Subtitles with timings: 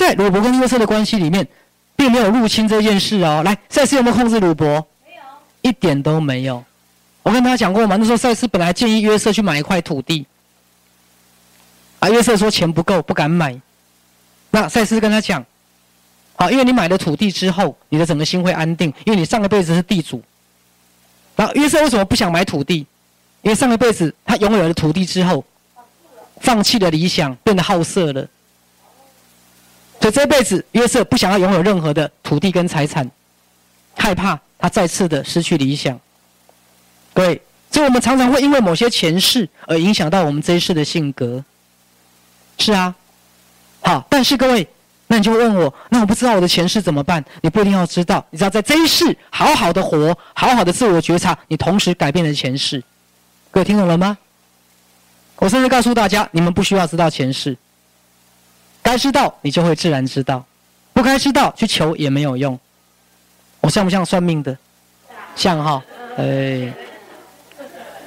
[0.00, 1.46] 在鲁伯跟约瑟的关系里面，
[1.94, 3.42] 并没有入侵这件事哦。
[3.44, 4.66] 来，赛斯有没有控制鲁伯？
[5.04, 5.20] 没有，
[5.60, 6.64] 一点都没有。
[7.22, 10.24] 我跟大家讲过嘛，那时候赛斯本来建议约瑟去买一块土地，
[11.98, 13.60] 啊，约瑟说钱不够，不敢买。
[14.50, 15.44] 那赛斯跟他讲，
[16.34, 20.22] 好，因为你买了土地之后，你的整个心会安定，因为你上个辈子是地主。
[21.36, 22.86] 然后约瑟为什么不想买土地？
[23.42, 25.44] 因为上个辈子他拥有了土地之后，
[26.40, 28.26] 放弃了理想，变得好色了。
[30.10, 33.08] 这辈子约瑟不想要拥有任何的土地跟财产，
[33.96, 35.98] 害怕他再次的失去理想。
[37.12, 41.44] 各位，所以我们常常会因为某些前世而影响到我们这一世的性格。
[42.58, 42.94] 是啊，
[43.80, 44.66] 好，但是各位，
[45.06, 47.24] 那你就问我，那我不知道我的前世怎么办？
[47.42, 52.82] 你不一定要知道，你知道在这一世好好的活，好好的自我觉察，你同时改变了前世。
[53.50, 54.16] 各位听懂了吗？
[55.36, 57.56] 我甚至告诉大家，你们不需要知道前世。
[58.90, 60.44] 该知道，你就会自然知道；
[60.92, 62.58] 不该知道，去求也没有用。
[63.60, 64.56] 我像不像算命的？
[65.36, 65.80] 像哈，
[66.16, 66.72] 哎，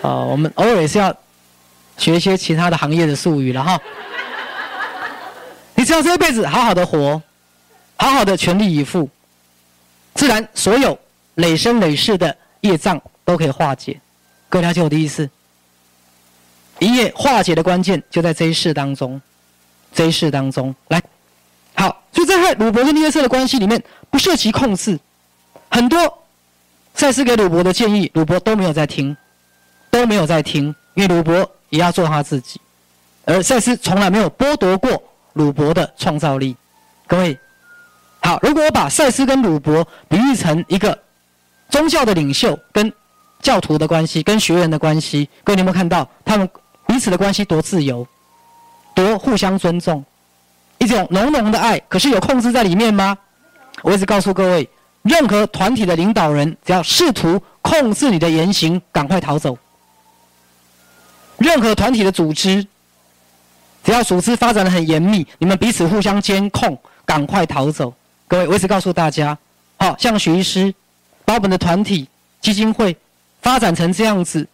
[0.00, 1.16] 哦，我们偶尔也是要
[1.96, 3.80] 学一些其他的行业的术语了哈。
[5.76, 7.22] 你只要这一辈子好好的活，
[7.96, 9.08] 好好的全力以赴，
[10.14, 10.98] 自然所有
[11.36, 14.00] 累生累世的业障都可以化解。
[14.48, 15.30] 各位了解我的意思？
[16.80, 19.22] 一夜化解的关键就在这一世当中。
[19.94, 21.00] 这一世当中，来，
[21.74, 24.98] 好，所以在鲁伯跟约瑟的关系里面，不涉及控制，
[25.70, 25.98] 很多
[26.94, 29.16] 赛斯给鲁伯的建议，鲁伯都没有在听，
[29.90, 32.60] 都没有在听，因为鲁伯也要做他自己，
[33.24, 35.00] 而赛斯从来没有剥夺过
[35.34, 36.56] 鲁伯的创造力。
[37.06, 37.38] 各位，
[38.20, 40.98] 好，如果我把赛斯跟鲁伯比喻成一个
[41.68, 42.92] 宗教的领袖跟
[43.40, 46.48] 教徒的关系，跟学员的关系，各位你有没有看到他们
[46.86, 48.06] 彼此的关系多自由？
[48.94, 50.04] 多互相尊重，
[50.78, 53.18] 一种浓浓的爱，可是有控制在里面吗？
[53.82, 54.68] 我一直告诉各位，
[55.02, 59.58] 任何团体的领导人，只要试图控制你的言行，赶快逃走。
[61.38, 62.64] 任何团体的组织，
[63.82, 67.92] 只要组织发展的很严密，你们彼此互相监控，赶快逃走。
[68.28, 69.36] 各位，我一直告诉大家，
[69.76, 70.72] 好像徐医师
[71.24, 72.08] 把我们的团体
[72.40, 72.96] 基金会
[73.42, 74.46] 发展成这样子，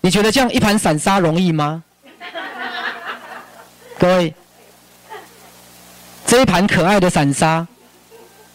[0.00, 1.82] 你觉得这样一盘散沙容易吗？
[3.98, 4.34] 各位，
[6.26, 7.66] 这一盘可爱的散沙，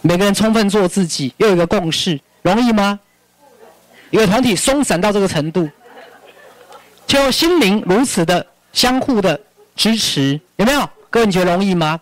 [0.00, 2.98] 每个人充分做自己，又有一个共识，容易吗？
[4.10, 5.68] 一个团体松散到这个程度，
[7.06, 9.38] 就心灵如此的相互的
[9.74, 10.88] 支持，有没有？
[11.10, 12.00] 各位，你觉得容易吗？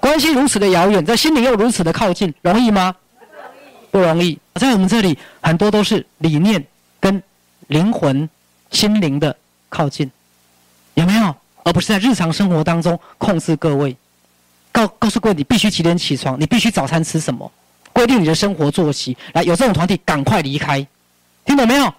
[0.00, 2.94] 关系如此的遥远，在心灵又如此的靠近，容易吗？
[3.90, 4.38] 不容易。
[4.54, 6.64] 在我们这里，很多都是理念
[6.98, 7.22] 跟
[7.66, 8.28] 灵魂、
[8.70, 9.36] 心灵的
[9.68, 10.10] 靠近，
[10.94, 11.34] 有没有？
[11.68, 13.94] 而不是在日常生活当中控制各位，
[14.72, 17.52] 告告诉各位你必须几点起床，你必须早餐吃什么，
[17.92, 19.14] 规定你的生活作息。
[19.34, 20.86] 来，有这种团体赶快离开，
[21.44, 21.92] 听懂没有？